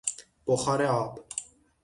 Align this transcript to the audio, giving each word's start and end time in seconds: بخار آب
بخار 0.47 0.81
آب 0.83 1.23